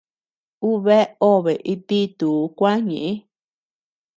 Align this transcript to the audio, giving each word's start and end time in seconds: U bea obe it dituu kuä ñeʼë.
U 0.69 0.71
bea 0.85 1.03
obe 1.31 1.53
it 1.71 1.81
dituu 1.89 2.41
kuä 2.57 2.71
ñeʼë. 2.87 3.13